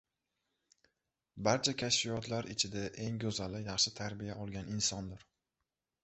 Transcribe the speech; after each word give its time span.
Barcha 1.47 1.73
kashfiyotlar 1.81 2.49
ichida 2.53 2.85
eng 3.03 3.19
go‘zali 3.23 3.61
yaxshi 3.67 3.93
tarbiya 4.01 4.39
olgan 4.47 4.73
insondir. 4.77 5.27